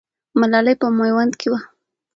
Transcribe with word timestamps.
ملالۍ 0.39 0.75
په 0.81 0.87
میوند 0.97 1.33
کې 1.39 1.47
وه. 1.51 1.59